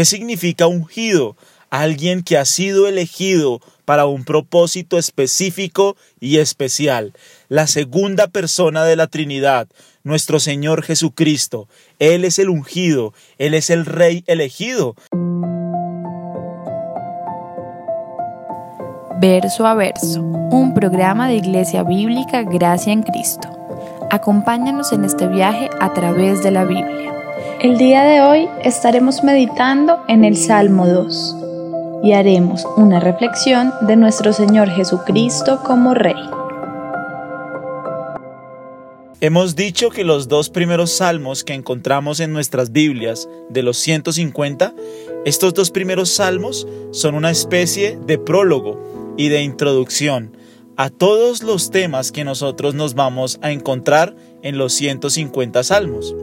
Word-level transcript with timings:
¿Qué 0.00 0.06
significa 0.06 0.66
ungido? 0.66 1.36
Alguien 1.68 2.22
que 2.22 2.38
ha 2.38 2.46
sido 2.46 2.88
elegido 2.88 3.60
para 3.84 4.06
un 4.06 4.24
propósito 4.24 4.96
específico 4.96 5.94
y 6.18 6.38
especial. 6.38 7.12
La 7.50 7.66
segunda 7.66 8.26
persona 8.26 8.82
de 8.84 8.96
la 8.96 9.08
Trinidad, 9.08 9.68
nuestro 10.02 10.40
Señor 10.40 10.84
Jesucristo. 10.84 11.68
Él 11.98 12.24
es 12.24 12.38
el 12.38 12.48
ungido, 12.48 13.12
Él 13.36 13.52
es 13.52 13.68
el 13.68 13.84
Rey 13.84 14.24
elegido. 14.26 14.94
Verso 19.20 19.66
a 19.66 19.74
verso, 19.74 20.22
un 20.22 20.72
programa 20.72 21.28
de 21.28 21.34
Iglesia 21.34 21.82
Bíblica 21.82 22.42
Gracia 22.44 22.94
en 22.94 23.02
Cristo. 23.02 23.50
Acompáñanos 24.10 24.94
en 24.94 25.04
este 25.04 25.26
viaje 25.26 25.68
a 25.78 25.92
través 25.92 26.42
de 26.42 26.52
la 26.52 26.64
Biblia. 26.64 27.19
El 27.62 27.76
día 27.76 28.04
de 28.04 28.22
hoy 28.22 28.48
estaremos 28.64 29.22
meditando 29.22 29.98
en 30.08 30.24
el 30.24 30.34
Salmo 30.34 30.88
2 30.88 31.36
y 32.02 32.12
haremos 32.12 32.66
una 32.78 33.00
reflexión 33.00 33.70
de 33.82 33.96
nuestro 33.96 34.32
Señor 34.32 34.70
Jesucristo 34.70 35.60
como 35.62 35.92
Rey. 35.92 36.14
Hemos 39.20 39.56
dicho 39.56 39.90
que 39.90 40.04
los 40.04 40.26
dos 40.26 40.48
primeros 40.48 40.90
salmos 40.90 41.44
que 41.44 41.52
encontramos 41.52 42.20
en 42.20 42.32
nuestras 42.32 42.72
Biblias, 42.72 43.28
de 43.50 43.62
los 43.62 43.76
150, 43.76 44.72
estos 45.26 45.52
dos 45.52 45.70
primeros 45.70 46.08
salmos 46.08 46.66
son 46.92 47.14
una 47.14 47.30
especie 47.30 47.98
de 48.06 48.16
prólogo 48.16 49.14
y 49.18 49.28
de 49.28 49.42
introducción 49.42 50.34
a 50.78 50.88
todos 50.88 51.42
los 51.42 51.70
temas 51.70 52.10
que 52.10 52.24
nosotros 52.24 52.74
nos 52.74 52.94
vamos 52.94 53.38
a 53.42 53.50
encontrar 53.50 54.16
en 54.40 54.56
los 54.56 54.72
150 54.72 55.62
salmos. 55.62 56.14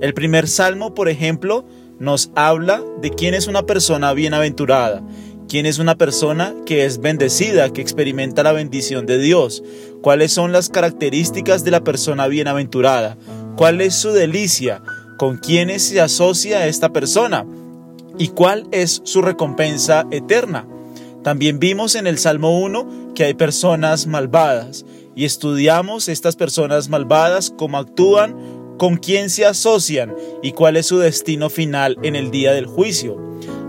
El 0.00 0.14
primer 0.14 0.46
salmo, 0.46 0.94
por 0.94 1.08
ejemplo, 1.08 1.64
nos 1.98 2.30
habla 2.36 2.82
de 3.02 3.10
quién 3.10 3.34
es 3.34 3.48
una 3.48 3.64
persona 3.64 4.12
bienaventurada, 4.12 5.02
quién 5.48 5.66
es 5.66 5.78
una 5.78 5.96
persona 5.96 6.54
que 6.66 6.84
es 6.84 7.00
bendecida, 7.00 7.72
que 7.72 7.80
experimenta 7.80 8.44
la 8.44 8.52
bendición 8.52 9.06
de 9.06 9.18
Dios, 9.18 9.64
cuáles 10.00 10.32
son 10.32 10.52
las 10.52 10.68
características 10.68 11.64
de 11.64 11.72
la 11.72 11.82
persona 11.82 12.28
bienaventurada, 12.28 13.16
cuál 13.56 13.80
es 13.80 13.94
su 13.94 14.12
delicia, 14.12 14.82
con 15.16 15.38
quiénes 15.38 15.82
se 15.82 16.00
asocia 16.00 16.68
esta 16.68 16.90
persona 16.90 17.44
y 18.18 18.28
cuál 18.28 18.68
es 18.70 19.00
su 19.04 19.20
recompensa 19.20 20.06
eterna. 20.12 20.66
También 21.24 21.58
vimos 21.58 21.96
en 21.96 22.06
el 22.06 22.18
Salmo 22.18 22.60
1 22.60 23.14
que 23.16 23.24
hay 23.24 23.34
personas 23.34 24.06
malvadas 24.06 24.86
y 25.16 25.24
estudiamos 25.24 26.08
estas 26.08 26.36
personas 26.36 26.88
malvadas, 26.88 27.52
cómo 27.58 27.78
actúan, 27.78 28.36
con 28.78 28.96
quién 28.96 29.28
se 29.28 29.44
asocian 29.44 30.14
y 30.42 30.52
cuál 30.52 30.76
es 30.76 30.86
su 30.86 30.98
destino 30.98 31.50
final 31.50 31.98
en 32.02 32.16
el 32.16 32.30
día 32.30 32.52
del 32.52 32.66
juicio. 32.66 33.18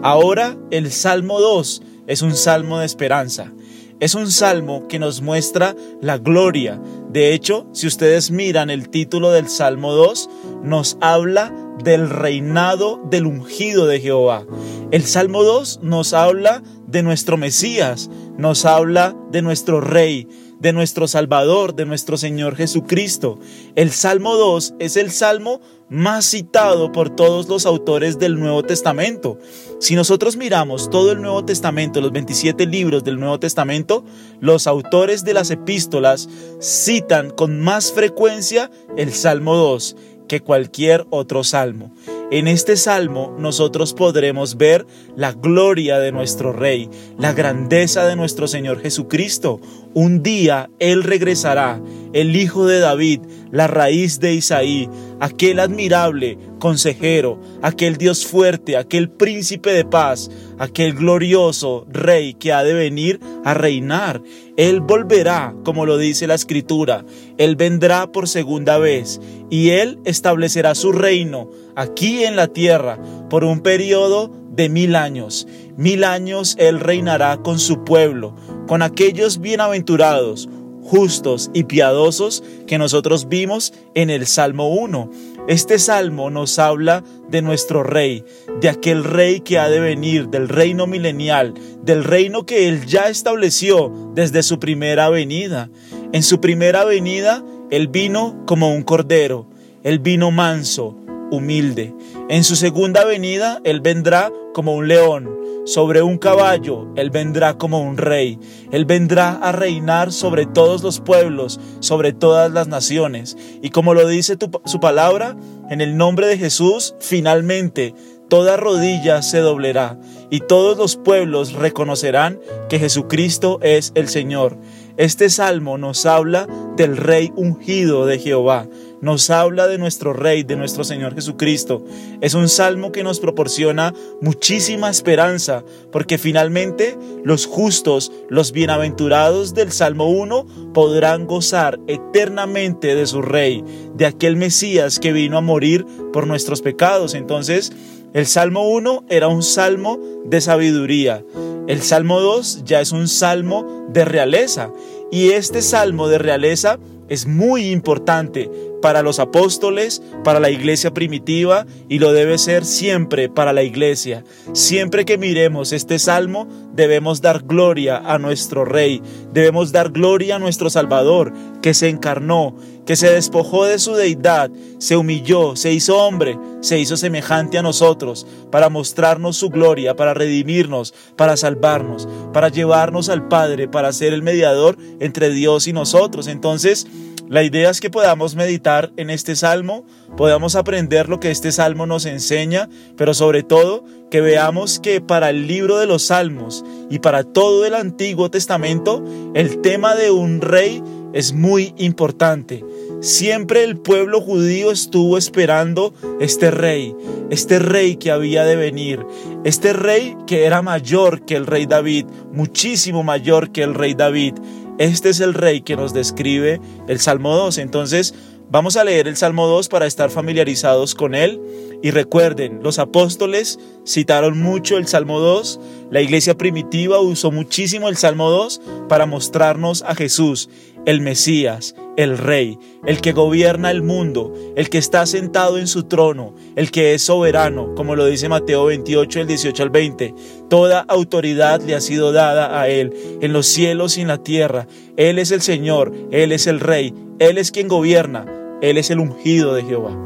Ahora 0.01 0.57
el 0.71 0.91
Salmo 0.91 1.41
2 1.41 1.81
es 2.07 2.21
un 2.21 2.35
salmo 2.35 2.79
de 2.79 2.85
esperanza. 2.85 3.51
Es 3.99 4.15
un 4.15 4.31
salmo 4.31 4.87
que 4.87 4.97
nos 4.97 5.21
muestra 5.21 5.75
la 6.01 6.17
gloria. 6.17 6.81
De 7.11 7.33
hecho, 7.33 7.67
si 7.73 7.85
ustedes 7.85 8.31
miran 8.31 8.69
el 8.69 8.89
título 8.89 9.31
del 9.31 9.49
Salmo 9.49 9.91
2, 9.91 10.29
nos 10.63 10.97
habla 11.01 11.53
del 11.83 12.09
reinado 12.09 13.01
del 13.09 13.25
ungido 13.25 13.87
de 13.87 13.99
Jehová. 13.99 14.45
El 14.91 15.03
Salmo 15.03 15.43
2 15.43 15.81
nos 15.83 16.13
habla 16.13 16.63
de 16.87 17.03
nuestro 17.03 17.35
Mesías, 17.35 18.09
nos 18.37 18.65
habla 18.65 19.15
de 19.31 19.41
nuestro 19.41 19.81
Rey, 19.81 20.27
de 20.59 20.73
nuestro 20.73 21.07
Salvador, 21.07 21.75
de 21.75 21.85
nuestro 21.85 22.17
Señor 22.17 22.55
Jesucristo. 22.55 23.39
El 23.75 23.91
Salmo 23.91 24.35
2 24.35 24.75
es 24.79 24.97
el 24.97 25.11
salmo 25.11 25.61
más 25.89 26.25
citado 26.25 26.91
por 26.91 27.15
todos 27.15 27.47
los 27.47 27.65
autores 27.65 28.19
del 28.19 28.39
Nuevo 28.39 28.63
Testamento. 28.63 29.39
Si 29.79 29.95
nosotros 29.95 30.37
miramos 30.37 30.89
todo 30.89 31.11
el 31.11 31.21
Nuevo 31.21 31.43
Testamento, 31.45 32.01
los 32.01 32.11
27 32.11 32.65
libros 32.67 33.03
del 33.03 33.19
Nuevo 33.19 33.39
Testamento, 33.39 34.03
los 34.39 34.67
autores 34.67 35.23
de 35.23 35.33
las 35.33 35.49
epístolas 35.49 36.29
citan 36.61 37.31
con 37.31 37.59
más 37.59 37.91
frecuencia 37.91 38.69
el 38.97 39.13
Salmo 39.13 39.55
2 39.55 39.95
que 40.27 40.41
cualquier 40.41 41.05
otro 41.09 41.43
salmo. 41.43 41.91
En 42.31 42.47
este 42.47 42.77
salmo 42.77 43.35
nosotros 43.39 43.95
podremos 43.95 44.55
ver 44.55 44.85
la 45.15 45.31
gloria 45.31 45.97
de 45.97 46.11
nuestro 46.11 46.53
Rey, 46.53 46.87
la 47.17 47.33
grandeza 47.33 48.05
de 48.05 48.15
nuestro 48.15 48.47
Señor 48.47 48.79
Jesucristo. 48.79 49.59
Un 49.93 50.21
día 50.21 50.69
Él 50.79 51.03
regresará, 51.03 51.81
el 52.13 52.35
Hijo 52.35 52.65
de 52.65 52.79
David, 52.79 53.21
la 53.51 53.67
raíz 53.67 54.19
de 54.19 54.33
Isaí, 54.33 54.89
aquel 55.19 55.59
admirable 55.59 56.37
consejero, 56.59 57.39
aquel 57.61 57.97
Dios 57.97 58.25
fuerte, 58.25 58.77
aquel 58.77 59.09
príncipe 59.09 59.71
de 59.71 59.85
paz, 59.85 60.29
aquel 60.59 60.93
glorioso 60.93 61.85
Rey 61.89 62.33
que 62.33 62.53
ha 62.53 62.63
de 62.63 62.73
venir 62.73 63.19
a 63.43 63.53
reinar. 63.53 64.21
Él 64.57 64.81
volverá, 64.81 65.55
como 65.63 65.85
lo 65.85 65.97
dice 65.97 66.27
la 66.27 66.35
Escritura, 66.35 67.03
Él 67.37 67.55
vendrá 67.55 68.11
por 68.11 68.27
segunda 68.27 68.77
vez 68.77 69.19
y 69.49 69.69
Él 69.69 69.99
establecerá 70.05 70.75
su 70.75 70.91
reino 70.91 71.49
aquí 71.75 72.23
en 72.23 72.35
la 72.35 72.47
tierra 72.47 72.99
por 73.29 73.43
un 73.43 73.61
periodo 73.61 74.31
de 74.51 74.69
mil 74.69 74.95
años. 74.95 75.47
Mil 75.77 76.03
años 76.03 76.55
Él 76.59 76.79
reinará 76.79 77.37
con 77.37 77.57
su 77.59 77.85
pueblo, 77.85 78.35
con 78.69 78.83
aquellos 78.83 79.41
bienaventurados, 79.41 80.47
justos 80.83 81.49
y 81.55 81.63
piadosos 81.63 82.43
que 82.67 82.77
nosotros 82.77 83.27
vimos 83.27 83.73
en 83.95 84.11
el 84.11 84.27
Salmo 84.27 84.69
1. 84.69 85.09
Este 85.47 85.79
salmo 85.79 86.29
nos 86.29 86.59
habla 86.59 87.03
de 87.29 87.41
nuestro 87.41 87.81
rey, 87.81 88.23
de 88.61 88.69
aquel 88.69 89.03
rey 89.03 89.39
que 89.39 89.57
ha 89.57 89.69
de 89.69 89.79
venir, 89.79 90.29
del 90.29 90.47
reino 90.47 90.85
milenial, 90.85 91.55
del 91.81 92.03
reino 92.03 92.45
que 92.45 92.67
él 92.67 92.85
ya 92.85 93.09
estableció 93.09 93.91
desde 94.13 94.43
su 94.43 94.59
primera 94.59 95.09
venida. 95.09 95.71
En 96.13 96.21
su 96.21 96.39
primera 96.39 96.85
venida, 96.85 97.43
él 97.71 97.87
vino 97.87 98.43
como 98.45 98.71
un 98.71 98.83
cordero, 98.83 99.49
él 99.81 99.97
vino 99.97 100.29
manso, 100.29 100.95
humilde. 101.31 101.91
En 102.31 102.43
su 102.43 102.55
segunda 102.55 103.05
venida, 103.05 103.59
Él 103.63 103.81
vendrá 103.81 104.31
como 104.53 104.75
un 104.75 104.87
león. 104.87 105.27
Sobre 105.65 106.03
un 106.03 106.19
caballo, 106.19 106.87
Él 106.95 107.09
vendrá 107.09 107.57
como 107.57 107.81
un 107.81 107.97
rey. 107.97 108.37
Él 108.71 108.85
vendrá 108.85 109.31
a 109.31 109.51
reinar 109.51 110.11
sobre 110.11 110.45
todos 110.45 110.83
los 110.83 110.99
pueblos, 110.99 111.59
sobre 111.79 112.13
todas 112.13 112.51
las 112.51 112.67
naciones. 112.67 113.35
Y 113.63 113.71
como 113.71 113.95
lo 113.95 114.07
dice 114.07 114.37
su 114.65 114.79
palabra, 114.79 115.35
en 115.71 115.81
el 115.81 115.97
nombre 115.97 116.27
de 116.27 116.37
Jesús, 116.37 116.93
finalmente 116.99 117.95
toda 118.29 118.57
rodilla 118.57 119.23
se 119.23 119.39
doblará 119.39 119.99
y 120.29 120.41
todos 120.41 120.77
los 120.77 120.97
pueblos 120.97 121.53
reconocerán 121.53 122.39
que 122.69 122.77
Jesucristo 122.77 123.57
es 123.63 123.91
el 123.95 124.07
Señor. 124.07 124.55
Este 124.97 125.29
salmo 125.29 125.77
nos 125.77 126.05
habla 126.05 126.47
del 126.77 126.95
Rey 126.95 127.31
ungido 127.35 128.05
de 128.05 128.19
Jehová, 128.19 128.67
nos 129.01 129.29
habla 129.29 129.67
de 129.67 129.77
nuestro 129.77 130.13
Rey, 130.13 130.43
de 130.43 130.55
nuestro 130.55 130.83
Señor 130.83 131.15
Jesucristo. 131.15 131.83
Es 132.21 132.33
un 132.33 132.49
salmo 132.49 132.91
que 132.91 133.03
nos 133.03 133.19
proporciona 133.19 133.93
muchísima 134.21 134.89
esperanza, 134.89 135.63
porque 135.91 136.17
finalmente 136.17 136.97
los 137.23 137.45
justos, 137.45 138.11
los 138.29 138.51
bienaventurados 138.51 139.53
del 139.53 139.71
Salmo 139.71 140.09
1, 140.09 140.71
podrán 140.73 141.25
gozar 141.25 141.79
eternamente 141.87 142.95
de 142.95 143.05
su 143.05 143.21
Rey, 143.21 143.63
de 143.95 144.05
aquel 144.05 144.35
Mesías 144.35 144.99
que 144.99 145.13
vino 145.13 145.37
a 145.37 145.41
morir 145.41 145.85
por 146.11 146.27
nuestros 146.27 146.61
pecados. 146.61 147.13
Entonces, 147.13 147.71
el 148.13 148.25
Salmo 148.25 148.69
1 148.69 149.05
era 149.09 149.27
un 149.27 149.43
salmo 149.43 149.99
de 150.25 150.41
sabiduría. 150.41 151.23
El 151.67 151.81
Salmo 151.83 152.19
2 152.19 152.63
ya 152.65 152.81
es 152.81 152.91
un 152.91 153.07
salmo 153.07 153.87
de 153.93 154.03
realeza. 154.03 154.71
Y 155.11 155.29
este 155.29 155.61
salmo 155.61 156.07
de 156.07 156.17
realeza 156.17 156.79
es 157.09 157.27
muy 157.27 157.69
importante 157.69 158.49
para 158.81 159.01
los 159.01 159.19
apóstoles, 159.19 160.01
para 160.23 160.39
la 160.39 160.49
iglesia 160.49 160.93
primitiva 160.93 161.65
y 161.87 161.99
lo 161.99 162.13
debe 162.13 162.37
ser 162.37 162.65
siempre 162.65 163.29
para 163.29 163.53
la 163.53 163.63
iglesia. 163.63 164.23
Siempre 164.53 165.05
que 165.05 165.17
miremos 165.17 165.73
este 165.73 165.99
salmo 165.99 166.47
debemos 166.73 167.21
dar 167.21 167.43
gloria 167.43 167.97
a 167.97 168.17
nuestro 168.19 168.65
Rey, 168.65 169.01
debemos 169.33 169.71
dar 169.71 169.91
gloria 169.91 170.37
a 170.37 170.39
nuestro 170.39 170.69
Salvador, 170.69 171.33
que 171.61 171.73
se 171.73 171.89
encarnó, 171.89 172.55
que 172.85 172.95
se 172.95 173.11
despojó 173.11 173.65
de 173.65 173.79
su 173.79 173.93
deidad, 173.93 174.49
se 174.77 174.97
humilló, 174.97 175.55
se 175.55 175.73
hizo 175.73 175.97
hombre, 175.97 176.39
se 176.61 176.79
hizo 176.79 176.97
semejante 176.97 177.57
a 177.57 177.61
nosotros, 177.61 178.25
para 178.51 178.69
mostrarnos 178.69 179.37
su 179.37 179.49
gloria, 179.49 179.95
para 179.95 180.13
redimirnos, 180.13 180.93
para 181.15 181.37
salvarnos, 181.37 182.07
para 182.33 182.49
llevarnos 182.49 183.09
al 183.09 183.27
Padre, 183.27 183.67
para 183.67 183.91
ser 183.91 184.13
el 184.13 184.23
mediador 184.23 184.77
entre 184.99 185.29
Dios 185.31 185.67
y 185.67 185.73
nosotros. 185.73 186.27
Entonces, 186.27 186.87
la 187.29 187.43
idea 187.43 187.69
es 187.69 187.79
que 187.79 187.91
podamos 187.91 188.35
meditar 188.35 188.91
en 188.97 189.11
este 189.11 189.35
salmo, 189.35 189.85
podamos 190.17 190.55
aprender 190.55 191.07
lo 191.07 191.19
que 191.19 191.29
este 191.29 191.51
salmo 191.51 191.85
nos 191.85 192.07
enseña, 192.07 192.69
pero 192.97 193.13
sobre 193.13 193.43
todo 193.43 193.85
que 194.09 194.19
veamos 194.19 194.79
que 194.79 194.99
para 194.99 195.29
el 195.29 195.45
libro 195.45 195.77
de 195.77 195.85
los 195.85 196.07
salmos 196.07 196.65
y 196.89 196.97
para 196.97 197.23
todo 197.23 197.67
el 197.67 197.75
Antiguo 197.75 198.31
Testamento, 198.31 199.03
el 199.35 199.61
tema 199.61 199.93
de 199.93 200.09
un 200.09 200.41
rey 200.41 200.81
es 201.13 201.31
muy 201.33 201.75
importante. 201.77 202.65
Siempre 203.01 203.63
el 203.63 203.77
pueblo 203.77 204.21
judío 204.21 204.71
estuvo 204.71 205.17
esperando 205.17 205.93
este 206.19 206.49
rey, 206.51 206.95
este 207.29 207.59
rey 207.59 207.95
que 207.95 208.11
había 208.11 208.43
de 208.43 208.55
venir, 208.55 209.05
este 209.45 209.71
rey 209.71 210.17
que 210.27 210.45
era 210.45 210.61
mayor 210.61 211.25
que 211.25 211.35
el 211.35 211.45
rey 211.45 211.65
David, 211.65 212.07
muchísimo 212.33 213.03
mayor 213.03 213.51
que 213.51 213.63
el 213.63 213.75
rey 213.75 213.93
David. 213.93 214.33
Este 214.79 215.09
es 215.09 215.19
el 215.19 215.33
rey 215.33 215.59
que 215.61 215.75
nos 215.75 215.93
describe 215.93 216.61
el 216.87 216.99
Salmo 217.01 217.35
2. 217.35 217.57
Entonces, 217.57 218.15
vamos 218.49 218.77
a 218.77 218.85
leer 218.85 219.09
el 219.09 219.17
Salmo 219.17 219.45
2 219.45 219.67
para 219.67 219.85
estar 219.85 220.09
familiarizados 220.09 220.95
con 220.95 221.15
él. 221.15 221.41
Y 221.83 221.91
recuerden, 221.91 222.61
los 222.63 222.79
apóstoles 222.79 223.59
citaron 223.85 224.41
mucho 224.41 224.77
el 224.77 224.87
Salmo 224.87 225.19
2, 225.19 225.59
la 225.91 226.01
iglesia 226.01 226.37
primitiva 226.37 226.99
usó 226.99 227.31
muchísimo 227.31 227.87
el 227.87 227.95
Salmo 227.95 228.29
2 228.29 228.61
para 228.89 229.05
mostrarnos 229.05 229.81
a 229.83 229.95
Jesús, 229.95 230.49
el 230.85 231.01
Mesías, 231.01 231.75
el 231.97 232.17
Rey, 232.17 232.57
el 232.85 233.01
que 233.01 233.11
gobierna 233.11 233.71
el 233.71 233.81
mundo, 233.81 234.33
el 234.55 234.69
que 234.69 234.77
está 234.77 235.05
sentado 235.05 235.57
en 235.57 235.67
su 235.67 235.83
trono, 235.83 236.33
el 236.55 236.71
que 236.71 236.93
es 236.93 237.01
soberano, 237.03 237.75
como 237.75 237.95
lo 237.95 238.05
dice 238.05 238.29
Mateo 238.29 238.65
28, 238.65 239.21
el 239.21 239.27
18 239.27 239.63
al 239.63 239.69
20. 239.69 240.15
Toda 240.49 240.79
autoridad 240.81 241.61
le 241.61 241.75
ha 241.75 241.81
sido 241.81 242.11
dada 242.11 242.59
a 242.59 242.69
Él, 242.69 242.93
en 243.21 243.33
los 243.33 243.47
cielos 243.47 243.97
y 243.97 244.01
en 244.01 244.07
la 244.07 244.23
tierra. 244.23 244.67
Él 244.95 245.19
es 245.19 245.31
el 245.31 245.41
Señor, 245.41 245.93
Él 246.11 246.31
es 246.31 246.47
el 246.47 246.59
Rey, 246.59 246.93
Él 247.19 247.37
es 247.37 247.51
quien 247.51 247.67
gobierna, 247.67 248.25
Él 248.61 248.77
es 248.77 248.89
el 248.89 248.99
ungido 248.99 249.53
de 249.53 249.63
Jehová. 249.63 249.97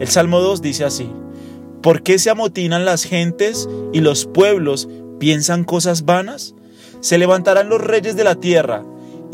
El 0.00 0.08
Salmo 0.08 0.40
2 0.40 0.62
dice 0.62 0.84
así, 0.84 1.10
¿por 1.82 2.02
qué 2.02 2.18
se 2.18 2.30
amotinan 2.30 2.84
las 2.86 3.04
gentes 3.04 3.68
y 3.92 4.00
los 4.00 4.24
pueblos 4.24 4.88
piensan 5.20 5.64
cosas 5.64 6.04
vanas? 6.04 6.54
Se 7.00 7.18
levantarán 7.18 7.68
los 7.68 7.82
reyes 7.82 8.16
de 8.16 8.24
la 8.24 8.34
tierra 8.36 8.82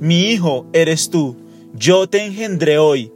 mi 0.00 0.30
hijo 0.30 0.66
eres 0.72 1.10
tú, 1.10 1.36
yo 1.74 2.08
te 2.08 2.24
engendré 2.24 2.78
hoy. 2.78 3.12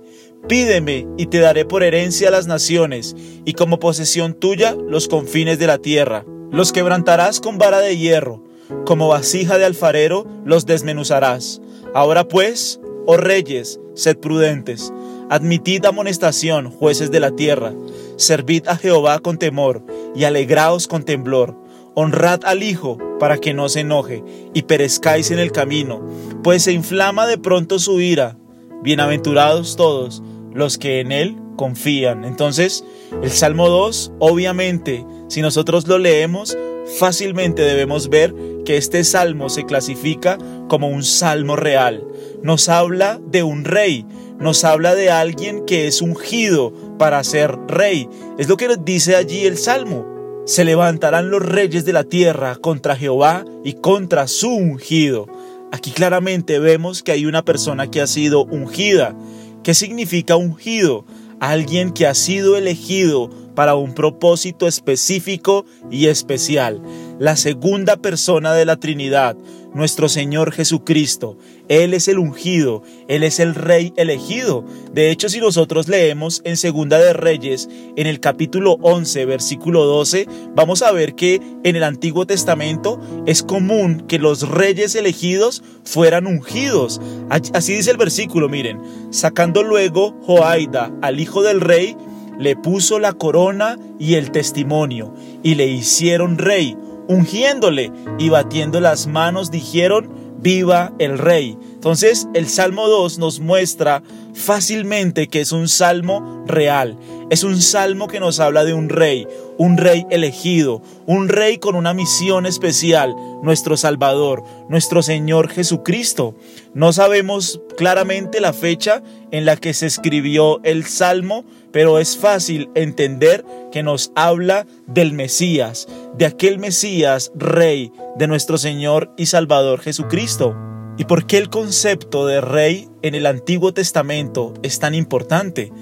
Pídeme 0.49 1.07
y 1.17 1.27
te 1.27 1.39
daré 1.39 1.65
por 1.65 1.83
herencia 1.83 2.31
las 2.31 2.47
naciones, 2.47 3.17
y 3.45 3.55
como 3.55 3.81
posesión 3.81 4.35
tuya 4.35 4.77
los 4.89 5.09
confines 5.09 5.59
de 5.59 5.67
la 5.67 5.79
tierra. 5.79 6.25
Los 6.51 6.71
quebrantarás 6.71 7.41
con 7.41 7.59
vara 7.59 7.81
de 7.81 7.97
hierro, 7.97 8.45
como 8.85 9.09
vasija 9.09 9.59
de 9.59 9.65
alfarero 9.65 10.27
los 10.45 10.67
desmenuzarás. 10.67 11.61
Ahora 11.95 12.29
pues, 12.29 12.81
oh 13.07 13.17
reyes, 13.17 13.81
sed 13.95 14.19
prudentes 14.19 14.93
Admitid 15.31 15.87
amonestación, 15.87 16.71
jueces 16.71 17.11
de 17.11 17.19
la 17.19 17.31
tierra. 17.31 17.73
Servid 18.17 18.69
a 18.69 18.77
Jehová 18.77 19.21
con 19.21 19.39
temor 19.39 19.83
y 20.15 20.25
alegraos 20.25 20.87
con 20.87 21.03
temblor. 21.03 21.57
Honrad 21.95 22.41
al 22.45 22.63
Hijo 22.63 22.99
para 23.21 23.39
que 23.39 23.55
no 23.55 23.69
se 23.69 23.81
enoje 23.81 24.23
y 24.53 24.63
perezcáis 24.63 25.31
en 25.31 25.39
el 25.39 25.53
camino, 25.53 26.03
pues 26.43 26.65
se 26.65 26.73
inflama 26.73 27.27
de 27.27 27.39
pronto 27.39 27.79
su 27.79 28.01
ira. 28.01 28.37
Bienaventurados 28.83 29.77
todos 29.77 30.23
los 30.53 30.77
que 30.77 31.01
en 31.01 31.13
Él 31.13 31.37
confían. 31.57 32.25
Entonces, 32.25 32.85
el 33.23 33.31
Salmo 33.31 33.69
2, 33.69 34.13
obviamente, 34.19 35.07
si 35.29 35.41
nosotros 35.41 35.87
lo 35.87 35.99
leemos, 35.99 36.57
fácilmente 36.99 37.63
debemos 37.63 38.09
ver 38.09 38.35
que 38.65 38.77
este 38.77 39.05
salmo 39.05 39.49
se 39.49 39.65
clasifica 39.65 40.39
como 40.69 40.89
un 40.89 41.03
salmo 41.03 41.57
real. 41.57 42.05
Nos 42.43 42.69
habla 42.69 43.21
de 43.27 43.43
un 43.43 43.65
rey, 43.65 44.05
nos 44.39 44.65
habla 44.65 44.95
de 44.95 45.11
alguien 45.11 45.65
que 45.65 45.87
es 45.87 46.03
ungido 46.03 46.73
para 46.99 47.23
ser 47.25 47.57
rey. 47.69 48.09
Es 48.39 48.49
lo 48.49 48.57
que 48.57 48.69
nos 48.69 48.85
dice 48.85 49.17
allí 49.17 49.47
el 49.47 49.57
Salmo. 49.57 50.14
Se 50.47 50.65
levantarán 50.67 51.31
los 51.31 51.41
reyes 51.41 51.87
de 51.87 51.95
la 51.95 52.05
tierra 52.05 52.57
contra 52.57 52.97
Jehová 52.97 53.47
y 53.65 53.75
contra 53.75 54.29
su 54.29 54.51
ungido. 54.51 55.27
Aquí 55.73 55.91
claramente 55.91 56.59
vemos 56.59 57.03
que 57.03 57.13
hay 57.13 57.25
una 57.25 57.43
persona 57.43 57.91
que 57.91 58.03
ha 58.03 58.07
sido 58.07 58.45
ungida. 58.45 59.17
¿Qué 59.63 59.73
significa 59.73 60.37
ungido? 60.37 61.07
Alguien 61.41 61.93
que 61.93 62.07
ha 62.07 62.15
sido 62.15 62.59
elegido 62.59 63.31
para 63.55 63.75
un 63.75 63.95
propósito 63.95 64.67
específico 64.67 65.65
y 65.91 66.09
especial. 66.09 66.83
La 67.19 67.37
segunda 67.37 67.97
persona 67.97 68.53
de 68.53 68.67
la 68.67 68.77
Trinidad, 68.77 69.37
nuestro 69.75 70.09
Señor 70.09 70.53
Jesucristo. 70.53 71.37
Él 71.69 71.95
es 71.95 72.09
el 72.09 72.19
ungido, 72.19 72.83
Él 73.09 73.23
es 73.23 73.41
el 73.41 73.55
rey 73.55 73.93
elegido. 73.97 74.65
De 74.93 75.11
hecho, 75.11 75.29
si 75.29 75.41
nosotros 75.41 75.89
leemos 75.89 76.41
en 76.45 76.57
Segunda 76.57 76.99
de 76.99 77.13
Reyes, 77.13 77.69
en 77.97 78.07
el 78.07 78.21
capítulo 78.21 78.79
11, 78.81 79.27
versículo 79.27 79.85
12, 79.85 80.27
vamos 80.55 80.83
a 80.83 80.93
ver 80.93 81.15
que 81.15 81.41
en 81.65 81.77
el 81.77 81.83
Antiguo 81.83 82.27
Testamento 82.27 83.01
es 83.27 83.43
común 83.43 84.05
que 84.09 84.19
los 84.19 84.49
reyes 84.49 84.95
elegidos 84.95 85.63
fueran 85.85 86.27
ungidos. 86.27 87.01
Así 87.29 87.75
dice 87.75 87.91
el 87.91 87.97
versículo, 87.97 88.49
miren, 88.49 88.81
sacando 89.11 89.63
luego 89.63 90.15
Joaida 90.23 90.93
al 91.03 91.21
hijo 91.21 91.43
del 91.43 91.61
rey, 91.61 91.97
le 92.39 92.57
puso 92.57 92.99
la 92.99 93.13
corona 93.13 93.79
y 93.99 94.15
el 94.15 94.33
testimonio, 94.33 95.15
y 95.43 95.55
le 95.55 95.67
hicieron 95.67 96.39
rey 96.39 96.77
ungiéndole 97.09 97.93
y 98.19 98.29
batiendo 98.29 98.81
las 98.81 99.07
manos 99.07 99.51
dijeron, 99.51 100.11
viva 100.39 100.93
el 100.99 101.19
rey. 101.19 101.57
Entonces 101.73 102.29
el 102.35 102.49
Salmo 102.49 102.89
2 102.89 103.19
nos 103.19 103.41
muestra 103.41 104.03
fácilmente 104.35 105.29
que 105.29 105.41
es 105.41 105.53
un 105.53 105.69
salmo 105.69 106.45
real, 106.47 106.99
es 107.31 107.45
un 107.45 107.61
salmo 107.61 108.09
que 108.09 108.21
nos 108.21 108.41
habla 108.41 108.65
de 108.65 108.75
un 108.75 108.89
rey, 108.89 109.27
un 109.59 109.77
rey 109.77 110.07
elegido, 110.11 110.83
un 111.07 111.29
rey 111.29 111.59
con 111.59 111.75
una 111.75 111.95
misión 111.95 112.47
especial, 112.47 113.15
nuestro 113.43 113.77
Salvador, 113.77 114.43
nuestro 114.69 115.03
Señor 115.03 115.49
Jesucristo. 115.49 116.35
No 116.75 116.93
sabemos 116.93 117.61
claramente 117.77 118.41
la 118.41 118.53
fecha 118.53 119.03
en 119.31 119.45
la 119.45 119.57
que 119.57 119.75
se 119.75 119.87
escribió 119.87 120.61
el 120.65 120.85
salmo, 120.85 121.45
pero 121.73 121.99
es 121.99 122.17
fácil 122.17 122.71
entender 122.75 123.45
que 123.73 123.83
nos 123.83 124.13
habla 124.15 124.67
del 124.87 125.13
Mesías, 125.13 125.89
de 126.17 126.27
aquel 126.27 126.59
Mesías, 126.59 127.33
rey 127.35 127.93
de 128.17 128.27
nuestro 128.27 128.59
Señor 128.59 129.13
y 129.17 129.27
Salvador 129.27 129.81
Jesucristo. 129.81 130.57
¿Y 130.97 131.07
por 131.07 131.27
qué 131.27 131.39
el 131.39 131.51
concepto 131.51 132.25
de 132.27 132.41
rey 132.41 132.89
en 133.03 133.17
el 133.17 133.27
Antiguo 133.27 133.75
Testamento 133.75 134.55
es 134.63 134.79
tan 134.79 134.95
importante? 134.95 135.73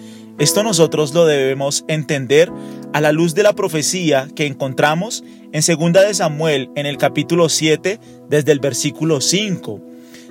Esto 0.42 0.64
nosotros 0.64 1.14
lo 1.14 1.24
debemos 1.24 1.84
entender 1.86 2.50
a 2.92 3.00
la 3.00 3.12
luz 3.12 3.32
de 3.36 3.44
la 3.44 3.52
profecía 3.52 4.26
que 4.34 4.46
encontramos 4.46 5.22
en 5.52 5.62
2 5.62 5.92
de 5.92 6.14
Samuel 6.14 6.68
en 6.74 6.86
el 6.86 6.96
capítulo 6.96 7.48
7 7.48 8.00
desde 8.28 8.50
el 8.50 8.58
versículo 8.58 9.20
5. 9.20 9.80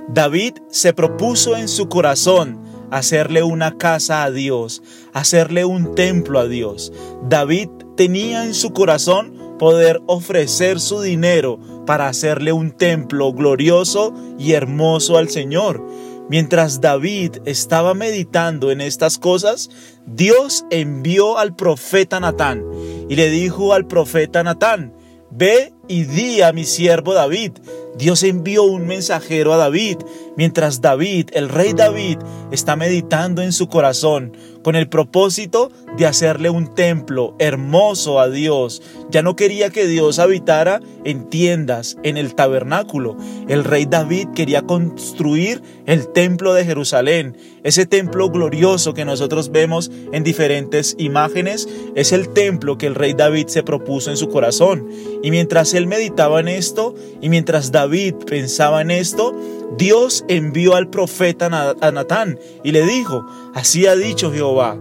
David 0.09 0.55
se 0.69 0.91
propuso 0.91 1.55
en 1.55 1.69
su 1.69 1.87
corazón 1.87 2.61
hacerle 2.91 3.41
una 3.41 3.77
casa 3.77 4.23
a 4.23 4.31
Dios, 4.31 4.83
hacerle 5.13 5.63
un 5.63 5.95
templo 5.95 6.39
a 6.39 6.47
Dios. 6.49 6.91
David 7.29 7.69
tenía 7.95 8.43
en 8.43 8.53
su 8.53 8.73
corazón 8.73 9.55
poder 9.59 10.01
ofrecer 10.07 10.81
su 10.81 10.99
dinero 10.99 11.57
para 11.85 12.09
hacerle 12.09 12.51
un 12.51 12.71
templo 12.71 13.31
glorioso 13.31 14.13
y 14.37 14.51
hermoso 14.51 15.17
al 15.17 15.29
Señor. 15.29 15.81
Mientras 16.31 16.79
David 16.79 17.39
estaba 17.43 17.93
meditando 17.93 18.71
en 18.71 18.79
estas 18.79 19.17
cosas, 19.17 19.69
Dios 20.05 20.63
envió 20.69 21.37
al 21.37 21.57
profeta 21.57 22.21
Natán 22.21 22.63
y 23.09 23.17
le 23.17 23.29
dijo 23.29 23.73
al 23.73 23.85
profeta 23.85 24.41
Natán, 24.41 24.93
ve 25.29 25.73
y 25.89 26.05
di 26.05 26.41
a 26.41 26.53
mi 26.53 26.63
siervo 26.63 27.13
David, 27.13 27.51
Dios 27.97 28.23
envió 28.23 28.63
un 28.63 28.87
mensajero 28.87 29.51
a 29.51 29.57
David, 29.57 29.97
mientras 30.37 30.79
David, 30.79 31.31
el 31.33 31.49
rey 31.49 31.73
David, 31.73 32.19
está 32.49 32.77
meditando 32.77 33.41
en 33.41 33.51
su 33.51 33.67
corazón 33.67 34.31
con 34.63 34.75
el 34.75 34.87
propósito 34.87 35.71
de 35.97 36.05
hacerle 36.05 36.49
un 36.49 36.73
templo 36.73 37.35
hermoso 37.39 38.19
a 38.19 38.29
Dios. 38.29 38.81
Ya 39.09 39.21
no 39.21 39.35
quería 39.35 39.69
que 39.69 39.87
Dios 39.87 40.19
habitara 40.19 40.81
en 41.03 41.29
tiendas, 41.29 41.97
en 42.03 42.17
el 42.17 42.35
tabernáculo. 42.35 43.17
El 43.47 43.63
rey 43.63 43.85
David 43.85 44.29
quería 44.35 44.61
construir 44.61 45.61
el 45.85 46.07
templo 46.07 46.53
de 46.53 46.65
Jerusalén. 46.65 47.37
Ese 47.63 47.85
templo 47.85 48.29
glorioso 48.29 48.93
que 48.93 49.05
nosotros 49.05 49.51
vemos 49.51 49.91
en 50.11 50.23
diferentes 50.23 50.95
imágenes 50.97 51.67
es 51.95 52.11
el 52.11 52.29
templo 52.29 52.77
que 52.77 52.87
el 52.87 52.95
rey 52.95 53.13
David 53.13 53.47
se 53.47 53.63
propuso 53.63 54.09
en 54.09 54.17
su 54.17 54.29
corazón. 54.29 54.87
Y 55.21 55.31
mientras 55.31 55.73
él 55.73 55.87
meditaba 55.87 56.39
en 56.39 56.47
esto 56.47 56.95
y 57.21 57.29
mientras 57.29 57.71
David 57.71 58.15
pensaba 58.25 58.81
en 58.81 58.91
esto, 58.91 59.35
Dios 59.77 60.25
envió 60.27 60.75
al 60.75 60.89
profeta 60.89 61.75
a 61.79 61.91
Natán 61.91 62.39
y 62.63 62.71
le 62.71 62.85
dijo, 62.85 63.25
así 63.53 63.87
ha 63.87 63.95
dicho 63.95 64.31
Jehová, 64.51 64.77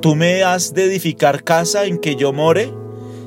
¿tú 0.00 0.14
me 0.14 0.44
has 0.44 0.74
de 0.74 0.84
edificar 0.84 1.42
casa 1.42 1.86
en 1.86 1.98
que 1.98 2.14
yo 2.14 2.32
more? 2.32 2.72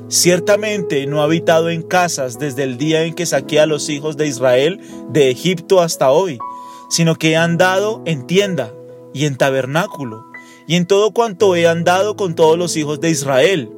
Ciertamente 0.08 1.06
no 1.06 1.18
he 1.18 1.22
habitado 1.22 1.68
en 1.68 1.82
casas 1.82 2.38
desde 2.38 2.62
el 2.62 2.78
día 2.78 3.04
en 3.04 3.12
que 3.12 3.26
saqué 3.26 3.60
a 3.60 3.66
los 3.66 3.90
hijos 3.90 4.16
de 4.16 4.26
Israel 4.26 4.80
de 5.10 5.30
Egipto 5.30 5.82
hasta 5.82 6.10
hoy, 6.10 6.38
sino 6.88 7.16
que 7.16 7.32
he 7.32 7.36
andado 7.36 8.00
en 8.06 8.26
tienda 8.26 8.72
y 9.12 9.26
en 9.26 9.36
tabernáculo, 9.36 10.24
y 10.66 10.76
en 10.76 10.86
todo 10.86 11.10
cuanto 11.10 11.54
he 11.56 11.66
andado 11.66 12.16
con 12.16 12.34
todos 12.34 12.56
los 12.56 12.74
hijos 12.78 12.98
de 13.00 13.10
Israel. 13.10 13.70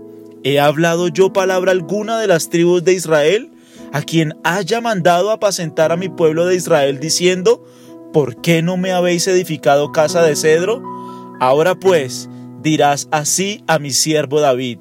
¿He 0.44 0.60
hablado 0.60 1.08
yo 1.08 1.32
palabra 1.32 1.72
alguna 1.72 2.20
de 2.20 2.28
las 2.28 2.48
tribus 2.48 2.84
de 2.84 2.92
Israel, 2.92 3.50
a 3.92 4.02
quien 4.02 4.38
haya 4.44 4.80
mandado 4.80 5.32
apacentar 5.32 5.90
a 5.90 5.96
mi 5.96 6.08
pueblo 6.08 6.46
de 6.46 6.54
Israel, 6.54 7.00
diciendo, 7.00 7.64
¿por 8.12 8.40
qué 8.40 8.62
no 8.62 8.76
me 8.76 8.92
habéis 8.92 9.26
edificado 9.26 9.90
casa 9.90 10.22
de 10.22 10.36
cedro? 10.36 10.96
Ahora 11.40 11.74
pues 11.74 12.28
dirás 12.62 13.08
así 13.10 13.62
a 13.66 13.78
mi 13.78 13.90
siervo 13.90 14.40
David, 14.40 14.78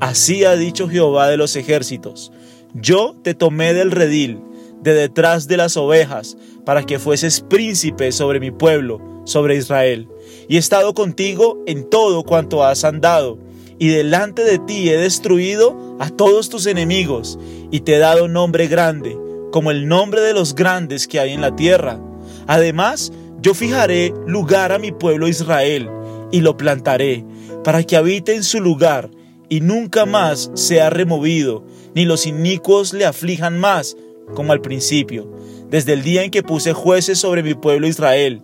Así 0.00 0.44
ha 0.44 0.54
dicho 0.54 0.88
Jehová 0.88 1.28
de 1.28 1.36
los 1.36 1.56
ejércitos, 1.56 2.32
yo 2.74 3.14
te 3.22 3.34
tomé 3.34 3.72
del 3.72 3.90
redil, 3.90 4.40
de 4.82 4.92
detrás 4.92 5.48
de 5.48 5.56
las 5.56 5.78
ovejas, 5.78 6.36
para 6.66 6.82
que 6.82 6.98
fueses 6.98 7.40
príncipe 7.40 8.12
sobre 8.12 8.38
mi 8.38 8.50
pueblo, 8.50 9.00
sobre 9.24 9.56
Israel. 9.56 10.08
Y 10.48 10.56
he 10.56 10.58
estado 10.58 10.92
contigo 10.92 11.62
en 11.66 11.88
todo 11.88 12.24
cuanto 12.24 12.64
has 12.64 12.84
andado, 12.84 13.38
y 13.78 13.88
delante 13.88 14.44
de 14.44 14.58
ti 14.58 14.90
he 14.90 14.98
destruido 14.98 15.96
a 16.00 16.10
todos 16.10 16.50
tus 16.50 16.66
enemigos, 16.66 17.38
y 17.70 17.80
te 17.80 17.94
he 17.94 17.98
dado 17.98 18.28
nombre 18.28 18.66
grande, 18.66 19.16
como 19.52 19.70
el 19.70 19.88
nombre 19.88 20.20
de 20.20 20.34
los 20.34 20.54
grandes 20.54 21.06
que 21.06 21.20
hay 21.20 21.32
en 21.32 21.40
la 21.40 21.56
tierra. 21.56 21.98
Además, 22.46 23.10
yo 23.44 23.52
fijaré 23.52 24.14
lugar 24.26 24.72
a 24.72 24.78
mi 24.78 24.90
pueblo 24.90 25.28
Israel, 25.28 25.90
y 26.32 26.40
lo 26.40 26.56
plantaré, 26.56 27.26
para 27.62 27.82
que 27.82 27.94
habite 27.94 28.34
en 28.34 28.42
su 28.42 28.58
lugar, 28.58 29.10
y 29.50 29.60
nunca 29.60 30.06
más 30.06 30.50
sea 30.54 30.88
removido, 30.88 31.62
ni 31.94 32.06
los 32.06 32.24
inicuos 32.24 32.94
le 32.94 33.04
aflijan 33.04 33.58
más, 33.58 33.98
como 34.34 34.52
al 34.52 34.62
principio, 34.62 35.30
desde 35.68 35.92
el 35.92 36.02
día 36.02 36.24
en 36.24 36.30
que 36.30 36.42
puse 36.42 36.72
jueces 36.72 37.18
sobre 37.18 37.42
mi 37.42 37.52
pueblo 37.52 37.86
Israel. 37.86 38.40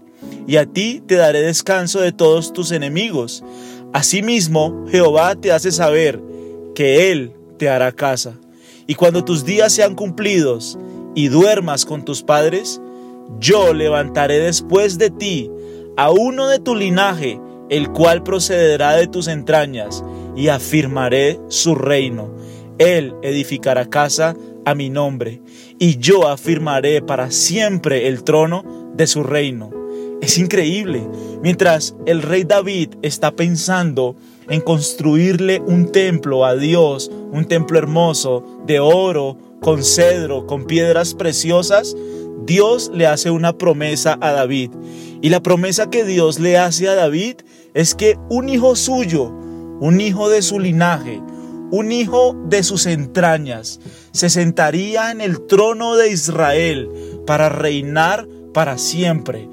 Y 0.46 0.56
a 0.56 0.66
ti 0.66 1.02
te 1.06 1.14
daré 1.14 1.40
descanso 1.40 2.00
de 2.00 2.12
todos 2.12 2.52
tus 2.52 2.70
enemigos. 2.70 3.42
Asimismo, 3.94 4.84
Jehová 4.90 5.34
te 5.34 5.50
hace 5.50 5.72
saber 5.72 6.20
que 6.74 7.10
Él 7.10 7.32
te 7.58 7.70
hará 7.70 7.92
casa. 7.92 8.38
Y 8.86 8.96
cuando 8.96 9.24
tus 9.24 9.46
días 9.46 9.72
sean 9.72 9.94
cumplidos 9.94 10.78
y 11.14 11.28
duermas 11.28 11.86
con 11.86 12.04
tus 12.04 12.22
padres, 12.22 12.82
yo 13.38 13.72
levantaré 13.72 14.38
después 14.38 14.98
de 14.98 15.10
ti 15.10 15.50
a 15.96 16.10
uno 16.10 16.48
de 16.48 16.58
tu 16.58 16.74
linaje, 16.74 17.40
el 17.68 17.90
cual 17.90 18.22
procederá 18.22 18.92
de 18.96 19.06
tus 19.06 19.28
entrañas, 19.28 20.04
y 20.36 20.48
afirmaré 20.48 21.38
su 21.48 21.74
reino. 21.74 22.34
Él 22.78 23.14
edificará 23.22 23.88
casa 23.88 24.34
a 24.64 24.74
mi 24.74 24.90
nombre, 24.90 25.42
y 25.78 25.98
yo 25.98 26.28
afirmaré 26.28 27.02
para 27.02 27.30
siempre 27.30 28.08
el 28.08 28.24
trono 28.24 28.92
de 28.94 29.06
su 29.06 29.22
reino. 29.22 29.70
Es 30.20 30.38
increíble. 30.38 31.06
Mientras 31.42 31.94
el 32.06 32.22
rey 32.22 32.44
David 32.44 32.90
está 33.02 33.30
pensando 33.32 34.16
en 34.48 34.60
construirle 34.60 35.60
un 35.60 35.92
templo 35.92 36.44
a 36.44 36.56
Dios, 36.56 37.10
un 37.32 37.46
templo 37.46 37.78
hermoso, 37.78 38.44
de 38.66 38.80
oro, 38.80 39.36
con 39.60 39.82
cedro, 39.82 40.46
con 40.46 40.64
piedras 40.64 41.14
preciosas, 41.14 41.96
Dios 42.44 42.90
le 42.94 43.06
hace 43.06 43.30
una 43.30 43.56
promesa 43.56 44.18
a 44.20 44.32
David. 44.32 44.70
Y 45.22 45.28
la 45.28 45.42
promesa 45.42 45.90
que 45.90 46.04
Dios 46.04 46.38
le 46.38 46.58
hace 46.58 46.88
a 46.88 46.94
David 46.94 47.36
es 47.74 47.94
que 47.94 48.16
un 48.28 48.48
hijo 48.48 48.76
suyo, 48.76 49.24
un 49.80 50.00
hijo 50.00 50.28
de 50.28 50.42
su 50.42 50.58
linaje, 50.58 51.20
un 51.70 51.92
hijo 51.92 52.36
de 52.48 52.62
sus 52.62 52.86
entrañas, 52.86 53.80
se 54.12 54.28
sentaría 54.30 55.10
en 55.10 55.20
el 55.20 55.46
trono 55.46 55.96
de 55.96 56.10
Israel 56.10 56.88
para 57.26 57.48
reinar 57.48 58.26
para 58.52 58.78
siempre. 58.78 59.48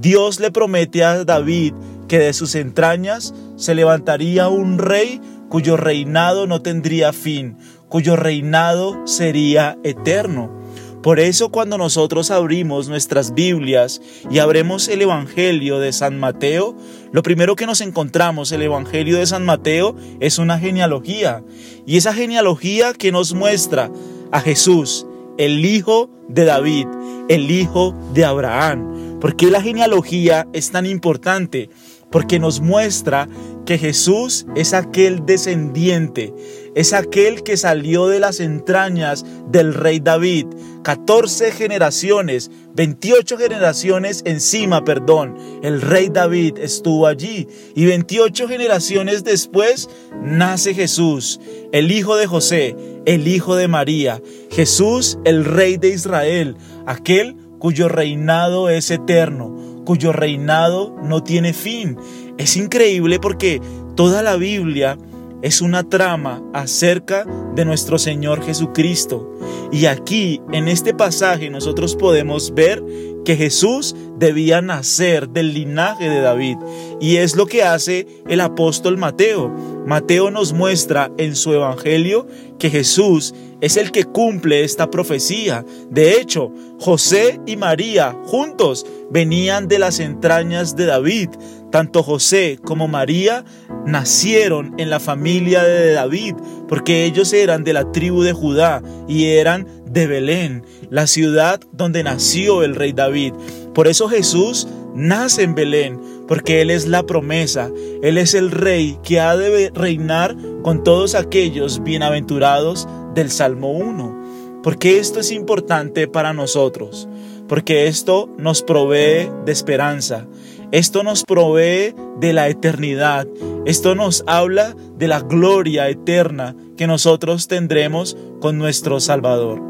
Dios 0.00 0.40
le 0.40 0.50
promete 0.50 1.04
a 1.04 1.24
David 1.24 1.74
que 2.08 2.18
de 2.18 2.32
sus 2.32 2.54
entrañas 2.54 3.34
se 3.56 3.74
levantaría 3.74 4.48
un 4.48 4.78
rey 4.78 5.20
cuyo 5.48 5.76
reinado 5.76 6.46
no 6.46 6.62
tendría 6.62 7.12
fin, 7.12 7.56
cuyo 7.88 8.16
reinado 8.16 9.06
sería 9.06 9.78
eterno. 9.82 10.57
Por 11.02 11.20
eso 11.20 11.50
cuando 11.50 11.78
nosotros 11.78 12.30
abrimos 12.30 12.88
nuestras 12.88 13.32
Biblias 13.32 14.00
y 14.30 14.40
abremos 14.40 14.88
el 14.88 15.02
Evangelio 15.02 15.78
de 15.78 15.92
San 15.92 16.18
Mateo, 16.18 16.76
lo 17.12 17.22
primero 17.22 17.54
que 17.54 17.66
nos 17.66 17.80
encontramos, 17.80 18.50
el 18.50 18.62
Evangelio 18.62 19.16
de 19.18 19.26
San 19.26 19.44
Mateo, 19.44 19.94
es 20.18 20.38
una 20.38 20.58
genealogía. 20.58 21.44
Y 21.86 21.96
esa 21.98 22.12
genealogía 22.12 22.94
que 22.94 23.12
nos 23.12 23.32
muestra 23.32 23.90
a 24.32 24.40
Jesús, 24.40 25.06
el 25.38 25.64
hijo 25.64 26.10
de 26.28 26.44
David, 26.44 26.88
el 27.28 27.50
hijo 27.50 27.94
de 28.12 28.24
Abraham. 28.24 29.18
¿Por 29.20 29.36
qué 29.36 29.50
la 29.50 29.62
genealogía 29.62 30.48
es 30.52 30.72
tan 30.72 30.84
importante? 30.84 31.70
Porque 32.10 32.38
nos 32.38 32.60
muestra 32.60 33.28
que 33.68 33.76
Jesús 33.76 34.46
es 34.56 34.72
aquel 34.72 35.26
descendiente, 35.26 36.32
es 36.74 36.94
aquel 36.94 37.42
que 37.42 37.58
salió 37.58 38.06
de 38.06 38.18
las 38.18 38.40
entrañas 38.40 39.26
del 39.50 39.74
rey 39.74 40.00
David. 40.00 40.46
14 40.84 41.52
generaciones, 41.52 42.50
28 42.74 43.36
generaciones 43.36 44.22
encima, 44.24 44.86
perdón. 44.86 45.36
El 45.62 45.82
rey 45.82 46.08
David 46.08 46.56
estuvo 46.56 47.06
allí 47.06 47.46
y 47.74 47.84
28 47.84 48.48
generaciones 48.48 49.22
después 49.22 49.90
nace 50.22 50.72
Jesús, 50.72 51.38
el 51.70 51.92
hijo 51.92 52.16
de 52.16 52.26
José, 52.26 52.74
el 53.04 53.28
hijo 53.28 53.54
de 53.54 53.68
María. 53.68 54.22
Jesús, 54.50 55.18
el 55.26 55.44
rey 55.44 55.76
de 55.76 55.90
Israel, 55.90 56.56
aquel 56.86 57.36
cuyo 57.58 57.90
reinado 57.90 58.70
es 58.70 58.90
eterno, 58.90 59.82
cuyo 59.84 60.12
reinado 60.14 60.96
no 61.02 61.22
tiene 61.22 61.52
fin. 61.52 61.98
Es 62.38 62.56
increíble 62.56 63.18
porque 63.18 63.60
toda 63.96 64.22
la 64.22 64.36
Biblia 64.36 64.96
es 65.42 65.60
una 65.60 65.88
trama 65.88 66.42
acerca 66.52 67.24
de 67.54 67.64
nuestro 67.64 67.98
Señor 67.98 68.44
Jesucristo. 68.44 69.38
Y 69.70 69.86
aquí, 69.86 70.40
en 70.52 70.68
este 70.68 70.94
pasaje, 70.94 71.50
nosotros 71.50 71.94
podemos 71.94 72.54
ver 72.54 72.82
que 73.24 73.36
Jesús 73.36 73.94
debía 74.16 74.62
nacer 74.62 75.28
del 75.28 75.52
linaje 75.52 76.08
de 76.08 76.20
David. 76.20 76.56
Y 77.00 77.16
es 77.16 77.36
lo 77.36 77.46
que 77.46 77.62
hace 77.62 78.06
el 78.28 78.40
apóstol 78.40 78.96
Mateo. 78.96 79.50
Mateo 79.86 80.30
nos 80.30 80.52
muestra 80.52 81.10
en 81.18 81.36
su 81.36 81.52
evangelio 81.52 82.26
que 82.58 82.70
Jesús 82.70 83.34
es 83.60 83.76
el 83.76 83.90
que 83.90 84.04
cumple 84.04 84.64
esta 84.64 84.90
profecía. 84.90 85.64
De 85.90 86.20
hecho, 86.20 86.52
José 86.80 87.40
y 87.46 87.56
María 87.56 88.16
juntos 88.24 88.86
venían 89.10 89.68
de 89.68 89.78
las 89.78 90.00
entrañas 90.00 90.76
de 90.76 90.86
David. 90.86 91.30
Tanto 91.70 92.02
José 92.02 92.58
como 92.64 92.88
María 92.88 93.44
nacieron 93.84 94.74
en 94.78 94.90
la 94.90 95.00
familia 95.00 95.64
de 95.64 95.92
David, 95.92 96.34
porque 96.68 97.04
ellos 97.04 97.32
eran 97.32 97.64
de 97.64 97.72
la 97.72 97.92
tribu 97.92 98.22
de 98.22 98.32
Judá 98.32 98.82
y 99.06 99.26
eran 99.26 99.66
de 99.86 100.06
Belén, 100.06 100.64
la 100.90 101.06
ciudad 101.06 101.60
donde 101.72 102.02
nació 102.02 102.62
el 102.62 102.74
rey 102.74 102.92
David. 102.92 103.32
Por 103.74 103.88
eso 103.88 104.08
Jesús 104.08 104.68
nace 104.94 105.42
en 105.42 105.54
Belén, 105.54 106.00
porque 106.26 106.60
Él 106.60 106.70
es 106.70 106.86
la 106.86 107.04
promesa, 107.04 107.70
Él 108.02 108.18
es 108.18 108.34
el 108.34 108.50
rey 108.50 108.98
que 109.02 109.20
ha 109.20 109.36
de 109.36 109.70
reinar 109.74 110.36
con 110.62 110.84
todos 110.84 111.14
aquellos 111.14 111.82
bienaventurados 111.82 112.88
del 113.14 113.30
Salmo 113.30 113.72
1. 113.72 114.60
Porque 114.62 114.98
esto 114.98 115.20
es 115.20 115.30
importante 115.30 116.08
para 116.08 116.32
nosotros, 116.32 117.08
porque 117.48 117.86
esto 117.86 118.28
nos 118.36 118.62
provee 118.62 119.30
de 119.46 119.52
esperanza, 119.52 120.26
esto 120.70 121.02
nos 121.02 121.24
provee 121.24 121.94
de 122.20 122.32
la 122.32 122.48
eternidad. 122.48 123.26
Esto 123.64 123.94
nos 123.94 124.22
habla 124.26 124.76
de 124.96 125.08
la 125.08 125.20
gloria 125.20 125.88
eterna 125.88 126.54
que 126.76 126.86
nosotros 126.86 127.48
tendremos 127.48 128.16
con 128.40 128.58
nuestro 128.58 129.00
Salvador. 129.00 129.62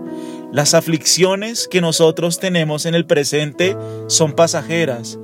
Las 0.53 0.75
aflicciones 0.75 1.69
que 1.69 1.81
nosotros 1.81 2.41
tenemos 2.41 2.87
en 2.87 2.95
el 2.95 3.07
presente 3.07 3.77
son 4.09 4.33
pasajeras. 4.33 5.19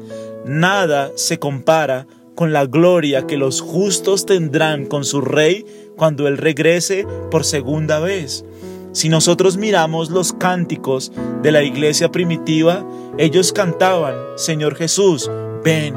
Nada 0.44 1.10
se 1.16 1.38
compara 1.38 2.06
con 2.34 2.52
la 2.52 2.66
gloria 2.66 3.26
que 3.26 3.36
los 3.36 3.60
justos 3.60 4.26
tendrán 4.26 4.86
con 4.86 5.04
su 5.04 5.20
Rey 5.20 5.64
cuando 5.96 6.28
Él 6.28 6.36
regrese 6.36 7.06
por 7.30 7.44
segunda 7.44 8.00
vez. 8.00 8.44
Si 8.92 9.08
nosotros 9.08 9.56
miramos 9.56 10.10
los 10.10 10.32
cánticos 10.32 11.10
de 11.42 11.50
la 11.50 11.62
iglesia 11.64 12.12
primitiva, 12.12 12.86
ellos 13.18 13.52
cantaban, 13.52 14.14
Señor 14.36 14.76
Jesús, 14.76 15.28
ven, 15.64 15.94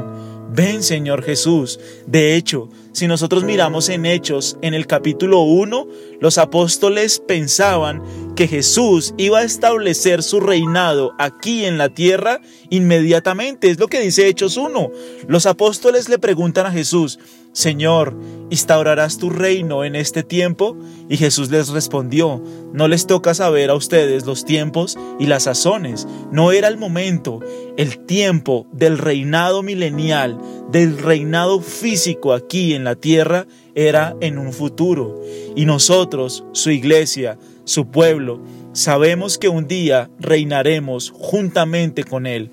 Ven 0.50 0.82
Señor 0.82 1.22
Jesús. 1.22 1.78
De 2.06 2.34
hecho, 2.34 2.70
si 2.92 3.06
nosotros 3.06 3.44
miramos 3.44 3.90
en 3.90 4.06
Hechos, 4.06 4.56
en 4.62 4.74
el 4.74 4.86
capítulo 4.86 5.42
1, 5.42 5.86
los 6.20 6.38
apóstoles 6.38 7.22
pensaban 7.24 8.02
que 8.34 8.48
Jesús 8.48 9.14
iba 9.18 9.40
a 9.40 9.44
establecer 9.44 10.22
su 10.22 10.40
reinado 10.40 11.12
aquí 11.18 11.66
en 11.66 11.76
la 11.76 11.90
tierra 11.90 12.40
inmediatamente. 12.70 13.70
Es 13.70 13.78
lo 13.78 13.88
que 13.88 14.00
dice 14.00 14.26
Hechos 14.26 14.56
1. 14.56 14.90
Los 15.28 15.44
apóstoles 15.46 16.08
le 16.08 16.18
preguntan 16.18 16.66
a 16.66 16.72
Jesús, 16.72 17.18
Señor, 17.52 18.16
¿instaurarás 18.50 19.18
tu 19.18 19.30
reino 19.30 19.84
en 19.84 19.96
este 19.96 20.22
tiempo? 20.22 20.76
Y 21.08 21.16
Jesús 21.16 21.50
les 21.50 21.70
respondió, 21.70 22.42
no 22.72 22.86
les 22.86 23.06
toca 23.06 23.34
saber 23.34 23.70
a 23.70 23.74
ustedes 23.74 24.26
los 24.26 24.44
tiempos 24.44 24.96
y 25.18 25.26
las 25.26 25.44
sazones. 25.44 26.06
No 26.30 26.52
era 26.52 26.68
el 26.68 26.76
momento, 26.76 27.40
el 27.76 27.98
tiempo 28.06 28.66
del 28.72 28.98
reinado 28.98 29.62
milenial, 29.62 30.38
del 30.70 30.98
reinado 30.98 31.60
físico 31.60 32.32
aquí 32.32 32.74
en 32.74 32.84
la 32.84 32.94
tierra, 32.94 33.46
era 33.74 34.16
en 34.20 34.38
un 34.38 34.52
futuro. 34.52 35.20
Y 35.56 35.64
nosotros, 35.64 36.44
su 36.52 36.70
iglesia, 36.70 37.38
su 37.64 37.86
pueblo, 37.88 38.40
sabemos 38.72 39.38
que 39.38 39.48
un 39.48 39.66
día 39.66 40.10
reinaremos 40.20 41.10
juntamente 41.10 42.04
con 42.04 42.26
Él. 42.26 42.50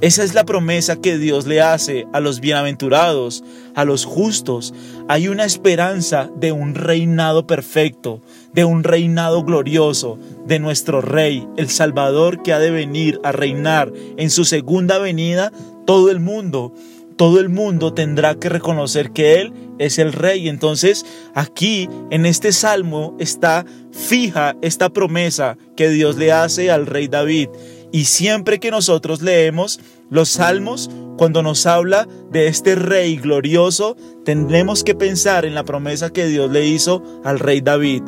Esa 0.00 0.22
es 0.22 0.32
la 0.32 0.44
promesa 0.44 1.00
que 1.00 1.18
Dios 1.18 1.48
le 1.48 1.60
hace 1.60 2.06
a 2.12 2.20
los 2.20 2.38
bienaventurados, 2.38 3.42
a 3.74 3.84
los 3.84 4.04
justos. 4.04 4.72
Hay 5.08 5.26
una 5.26 5.44
esperanza 5.44 6.30
de 6.36 6.52
un 6.52 6.76
reinado 6.76 7.48
perfecto, 7.48 8.22
de 8.52 8.64
un 8.64 8.84
reinado 8.84 9.42
glorioso, 9.42 10.16
de 10.46 10.60
nuestro 10.60 11.00
Rey, 11.00 11.48
el 11.56 11.68
Salvador 11.68 12.44
que 12.44 12.52
ha 12.52 12.60
de 12.60 12.70
venir 12.70 13.18
a 13.24 13.32
reinar 13.32 13.92
en 14.16 14.30
su 14.30 14.44
segunda 14.44 14.98
venida 14.98 15.50
todo 15.84 16.12
el 16.12 16.20
mundo. 16.20 16.72
Todo 17.16 17.40
el 17.40 17.48
mundo 17.48 17.92
tendrá 17.92 18.36
que 18.36 18.48
reconocer 18.48 19.10
que 19.10 19.40
Él 19.40 19.52
es 19.80 19.98
el 19.98 20.12
Rey. 20.12 20.48
Entonces 20.48 21.04
aquí 21.34 21.88
en 22.12 22.24
este 22.24 22.52
salmo 22.52 23.16
está 23.18 23.66
fija 23.90 24.54
esta 24.62 24.90
promesa 24.90 25.58
que 25.76 25.88
Dios 25.88 26.16
le 26.16 26.30
hace 26.30 26.70
al 26.70 26.86
Rey 26.86 27.08
David. 27.08 27.48
Y 27.90 28.04
siempre 28.04 28.60
que 28.60 28.70
nosotros 28.70 29.22
leemos 29.22 29.80
los 30.10 30.28
salmos, 30.30 30.90
cuando 31.16 31.42
nos 31.42 31.66
habla 31.66 32.06
de 32.30 32.46
este 32.46 32.74
rey 32.74 33.16
glorioso, 33.16 33.96
tendremos 34.24 34.84
que 34.84 34.94
pensar 34.94 35.44
en 35.44 35.54
la 35.54 35.64
promesa 35.64 36.10
que 36.10 36.26
Dios 36.26 36.50
le 36.50 36.66
hizo 36.66 37.02
al 37.24 37.38
rey 37.38 37.60
David. 37.60 38.02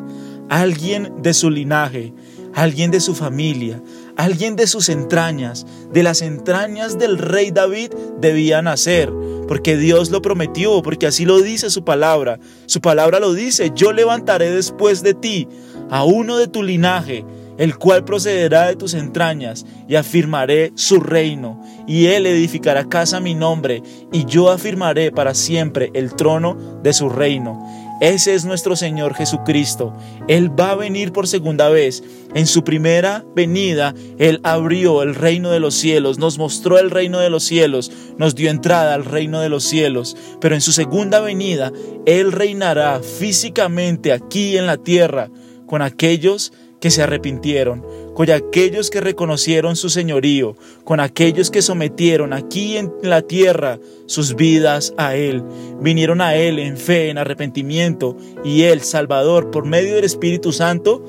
Alguien 0.49 1.15
de 1.23 1.35
su 1.35 1.51
linaje, 1.51 2.13
alguien 2.55 2.91
de 2.91 3.01
su 3.01 3.15
familia, 3.15 3.83
alguien 4.17 4.55
de 4.55 4.67
sus 4.67 4.89
entrañas, 4.89 5.67
de 5.93 6.03
las 6.03 6.23
entrañas 6.23 6.99
del 6.99 7.19
rey 7.19 7.51
David 7.51 7.91
debía 8.21 8.63
nacer, 8.63 9.11
porque 9.49 9.77
Dios 9.77 10.11
lo 10.11 10.23
prometió, 10.23 10.83
porque 10.83 11.07
así 11.07 11.25
lo 11.25 11.41
dice 11.41 11.71
su 11.71 11.85
palabra. 11.85 12.39
Su 12.67 12.81
palabra 12.81 13.19
lo 13.19 13.33
dice, 13.33 13.73
yo 13.75 13.93
levantaré 13.93 14.51
después 14.51 15.03
de 15.03 15.15
ti 15.15 15.49
a 15.91 16.05
uno 16.05 16.37
de 16.37 16.49
tu 16.49 16.63
linaje 16.63 17.25
el 17.61 17.77
cual 17.77 18.07
procederá 18.07 18.69
de 18.69 18.77
tus 18.77 18.95
entrañas, 18.95 19.67
y 19.87 19.97
afirmaré 19.97 20.73
su 20.77 20.99
reino, 20.99 21.61
y 21.87 22.07
él 22.07 22.25
edificará 22.25 22.89
casa 22.89 23.19
a 23.19 23.21
mi 23.21 23.35
nombre, 23.35 23.83
y 24.11 24.25
yo 24.25 24.51
afirmaré 24.51 25.13
para 25.13 25.35
siempre 25.35 25.91
el 25.93 26.15
trono 26.15 26.81
de 26.83 26.95
su 26.95 27.11
reino. 27.11 27.63
Ese 28.01 28.35
es 28.35 28.47
nuestro 28.47 28.77
Señor 28.77 29.15
Jesucristo. 29.15 29.95
Él 30.27 30.59
va 30.59 30.71
a 30.71 30.75
venir 30.75 31.13
por 31.13 31.29
segunda 31.29 31.69
vez. 31.69 32.03
En 32.35 32.47
su 32.47 32.65
primera 32.65 33.27
venida, 33.37 33.95
Él 34.17 34.41
abrió 34.43 35.03
el 35.03 35.15
reino 35.15 35.51
de 35.51 35.61
los 35.61 35.75
cielos, 35.75 36.19
nos 36.19 36.39
mostró 36.39 36.79
el 36.79 36.91
reino 36.91 37.19
de 37.19 37.29
los 37.29 37.45
cielos, 37.45 37.93
nos 38.17 38.35
dio 38.35 38.49
entrada 38.49 38.95
al 38.95 39.05
reino 39.05 39.41
de 39.41 39.51
los 39.51 39.65
cielos. 39.65 40.17
Pero 40.41 40.55
en 40.55 40.63
su 40.63 40.73
segunda 40.73 41.21
venida, 41.21 41.73
Él 42.07 42.33
reinará 42.33 43.01
físicamente 43.03 44.15
aquí 44.15 44.57
en 44.57 44.65
la 44.65 44.79
tierra 44.79 45.29
con 45.67 45.83
aquellos 45.83 46.55
que 46.81 46.91
se 46.91 47.03
arrepintieron, 47.03 47.85
con 48.15 48.31
aquellos 48.31 48.91
que 48.91 49.01
reconocieron 49.01 49.77
su 49.77 49.91
señorío, 49.91 50.57
con 50.85 51.01
aquellos 51.01 51.51
que 51.51 51.63
sometieron 51.63 52.33
aquí 52.33 52.77
en 52.77 52.93
la 53.03 53.23
tierra 53.23 53.79
sus 54.07 54.35
vidas 54.35 54.95
a 54.97 55.15
Él, 55.15 55.43
vinieron 55.81 56.21
a 56.21 56.35
Él 56.35 56.59
en 56.59 56.77
fe, 56.77 57.11
en 57.11 57.19
arrepentimiento, 57.19 58.17
y 58.45 58.63
Él, 58.63 58.81
Salvador, 58.81 59.51
por 59.51 59.67
medio 59.67 59.95
del 59.95 60.05
Espíritu 60.05 60.53
Santo, 60.53 61.05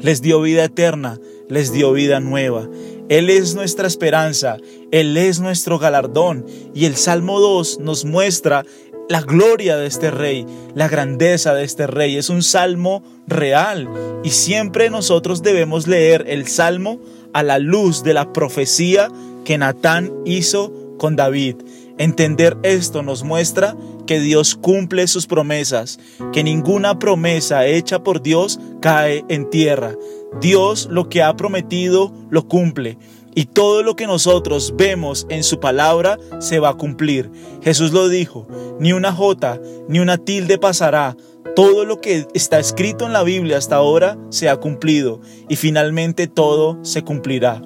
les 0.00 0.22
dio 0.22 0.40
vida 0.40 0.64
eterna, 0.64 1.18
les 1.48 1.72
dio 1.72 1.92
vida 1.92 2.20
nueva. 2.20 2.68
Él 3.08 3.30
es 3.30 3.54
nuestra 3.54 3.86
esperanza, 3.86 4.56
Él 4.90 5.16
es 5.16 5.38
nuestro 5.38 5.78
galardón. 5.78 6.44
Y 6.74 6.86
el 6.86 6.96
Salmo 6.96 7.38
2 7.38 7.78
nos 7.80 8.04
muestra 8.04 8.64
la 9.08 9.20
gloria 9.20 9.76
de 9.76 9.86
este 9.86 10.10
rey, 10.10 10.46
la 10.74 10.88
grandeza 10.88 11.54
de 11.54 11.64
este 11.64 11.86
rey. 11.86 12.16
Es 12.16 12.28
un 12.28 12.42
salmo 12.42 13.02
real 13.26 13.88
y 14.24 14.30
siempre 14.30 14.90
nosotros 14.90 15.42
debemos 15.42 15.86
leer 15.86 16.24
el 16.28 16.46
salmo 16.46 17.00
a 17.32 17.42
la 17.42 17.58
luz 17.58 18.02
de 18.02 18.14
la 18.14 18.32
profecía 18.32 19.08
que 19.44 19.58
Natán 19.58 20.12
hizo 20.24 20.72
con 20.98 21.16
David. 21.16 21.56
Entender 21.98 22.56
esto 22.62 23.02
nos 23.02 23.22
muestra 23.22 23.76
que 24.06 24.20
Dios 24.20 24.54
cumple 24.54 25.06
sus 25.06 25.26
promesas, 25.26 25.98
que 26.32 26.44
ninguna 26.44 26.98
promesa 26.98 27.66
hecha 27.66 28.02
por 28.02 28.22
Dios 28.22 28.60
cae 28.80 29.24
en 29.28 29.48
tierra. 29.48 29.94
Dios 30.40 30.88
lo 30.90 31.08
que 31.08 31.22
ha 31.22 31.34
prometido 31.36 32.12
lo 32.28 32.46
cumple 32.48 32.98
y 33.36 33.44
todo 33.44 33.82
lo 33.82 33.96
que 33.96 34.06
nosotros 34.06 34.74
vemos 34.76 35.26
en 35.28 35.44
su 35.44 35.60
palabra 35.60 36.18
se 36.40 36.58
va 36.58 36.70
a 36.70 36.76
cumplir. 36.76 37.30
Jesús 37.62 37.92
lo 37.92 38.08
dijo, 38.08 38.48
ni 38.80 38.94
una 38.94 39.12
jota 39.12 39.60
ni 39.88 40.00
una 40.00 40.16
tilde 40.16 40.58
pasará. 40.58 41.16
Todo 41.54 41.84
lo 41.84 42.00
que 42.00 42.26
está 42.32 42.58
escrito 42.58 43.04
en 43.04 43.12
la 43.12 43.22
Biblia 43.22 43.58
hasta 43.58 43.76
ahora 43.76 44.16
se 44.30 44.48
ha 44.48 44.56
cumplido 44.56 45.20
y 45.50 45.56
finalmente 45.56 46.28
todo 46.28 46.78
se 46.82 47.02
cumplirá. 47.02 47.60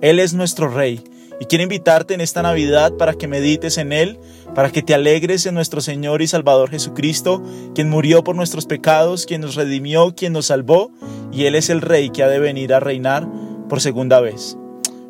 Él 0.00 0.20
es 0.20 0.32
nuestro 0.32 0.68
Rey 0.68 1.02
y 1.40 1.46
quiero 1.46 1.64
invitarte 1.64 2.14
en 2.14 2.20
esta 2.20 2.42
Navidad 2.42 2.92
para 2.96 3.14
que 3.14 3.26
medites 3.26 3.78
en 3.78 3.92
Él, 3.92 4.20
para 4.54 4.70
que 4.70 4.82
te 4.82 4.94
alegres 4.94 5.44
en 5.46 5.54
nuestro 5.54 5.80
Señor 5.80 6.22
y 6.22 6.28
Salvador 6.28 6.70
Jesucristo, 6.70 7.42
quien 7.74 7.90
murió 7.90 8.22
por 8.22 8.36
nuestros 8.36 8.66
pecados, 8.66 9.26
quien 9.26 9.40
nos 9.40 9.56
redimió, 9.56 10.14
quien 10.14 10.32
nos 10.32 10.46
salvó 10.46 10.92
y 11.32 11.46
Él 11.46 11.56
es 11.56 11.68
el 11.68 11.80
Rey 11.80 12.10
que 12.10 12.22
ha 12.22 12.28
de 12.28 12.38
venir 12.38 12.72
a 12.72 12.78
reinar 12.78 13.26
por 13.68 13.80
segunda 13.80 14.20
vez. 14.20 14.56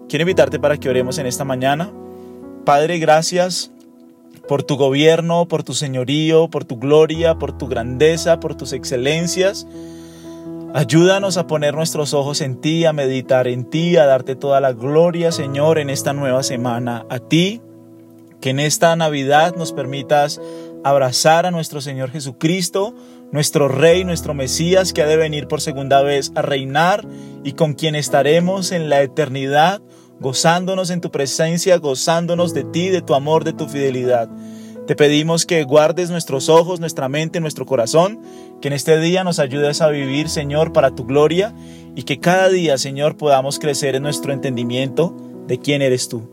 Quiero 0.09 0.23
invitarte 0.23 0.61
para 0.61 0.77
que 0.77 0.89
oremos 0.89 1.19
en 1.19 1.27
esta 1.27 1.45
mañana. 1.45 1.91
Padre, 2.65 2.99
gracias 2.99 3.73
por 4.47 4.63
tu 4.63 4.77
gobierno, 4.77 5.49
por 5.49 5.65
tu 5.65 5.75
señorío, 5.75 6.49
por 6.49 6.65
tu 6.65 6.77
gloria, 6.77 7.35
por 7.35 7.59
tu 7.59 7.67
grandeza, 7.67 8.39
por 8.39 8.55
tus 8.55 8.73
excelencias. 8.73 9.67
Ayúdanos 10.75 11.39
a 11.39 11.49
poner 11.49 11.75
nuestros 11.75 12.15
ojos 12.15 12.41
en 12.41 12.61
ti, 12.61 12.85
a 12.85 12.93
meditar 12.93 13.49
en 13.49 13.65
ti, 13.65 13.97
a 13.97 14.07
darte 14.07 14.37
toda 14.37 14.61
la 14.61 14.73
gloria, 14.73 15.33
Señor, 15.33 15.79
en 15.79 15.91
esta 15.91 16.13
nueva 16.13 16.45
semana. 16.45 17.05
A 17.11 17.19
ti, 17.19 17.61
que 18.41 18.51
en 18.51 18.61
esta 18.61 18.95
Navidad 18.95 19.57
nos 19.57 19.73
permitas 19.73 20.41
abrazar 20.85 21.47
a 21.47 21.51
nuestro 21.51 21.81
Señor 21.81 22.13
Jesucristo, 22.13 22.95
nuestro 23.33 23.67
Rey, 23.67 24.05
nuestro 24.05 24.35
Mesías, 24.35 24.93
que 24.93 25.03
ha 25.03 25.07
de 25.07 25.17
venir 25.17 25.49
por 25.49 25.61
segunda 25.61 26.01
vez 26.03 26.31
a 26.37 26.43
reinar 26.43 27.05
y 27.43 27.55
con 27.55 27.75
quien 27.75 27.97
estaremos 27.97 28.71
en 28.71 28.89
la 28.89 29.03
eternidad 29.03 29.81
gozándonos 30.21 30.91
en 30.91 31.01
tu 31.01 31.11
presencia, 31.11 31.77
gozándonos 31.79 32.55
de 32.55 32.65
ti, 32.65 32.89
de 32.89 33.03
tu 33.03 33.15
amor, 33.15 33.45
de 33.45 33.53
tu 33.53 33.69
fidelidad. 33.69 34.29
Te 34.87 34.95
pedimos 34.95 35.47
que 35.47 35.65
guardes 35.65 36.11
nuestros 36.11 36.49
ojos, 36.49 36.79
nuestra 36.79 37.09
mente, 37.09 37.41
nuestro 37.41 37.67
corazón, 37.67 38.21
que 38.61 38.69
en 38.69 38.75
este 38.75 38.99
día 39.01 39.25
nos 39.25 39.41
ayudes 39.41 39.81
a 39.81 39.89
vivir, 39.89 40.29
Señor, 40.29 40.73
para 40.73 40.93
tu 40.93 41.05
gloria 41.05 41.53
y 41.97 42.05
que 42.05 42.21
cada 42.21 42.49
día, 42.49 42.79
Señor, 42.79 43.17
podamos 43.17 43.59
crecer 43.59 43.97
en 43.97 44.05
nuestro 44.05 44.33
entendimiento 44.33 45.15
de 45.49 45.59
quién 45.59 45.83
eres 45.83 46.09
tú. 46.09 46.31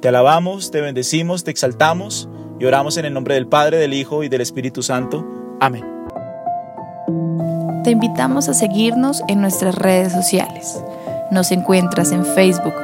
Te 0.00 0.08
alabamos, 0.08 0.70
te 0.70 0.82
bendecimos, 0.82 1.44
te 1.44 1.50
exaltamos 1.50 2.28
y 2.60 2.66
oramos 2.66 2.98
en 2.98 3.06
el 3.06 3.14
nombre 3.14 3.36
del 3.36 3.46
Padre, 3.46 3.78
del 3.78 3.94
Hijo 3.94 4.22
y 4.22 4.28
del 4.28 4.42
Espíritu 4.42 4.82
Santo. 4.82 5.26
Amén. 5.60 5.84
Te 7.84 7.90
invitamos 7.90 8.50
a 8.50 8.54
seguirnos 8.54 9.22
en 9.28 9.40
nuestras 9.40 9.74
redes 9.74 10.12
sociales. 10.12 10.78
Nos 11.30 11.50
encuentras 11.52 12.12
en 12.12 12.24
Facebook 12.26 12.83